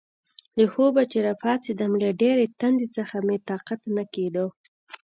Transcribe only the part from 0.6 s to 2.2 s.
خوبه چې راپاڅېدم، له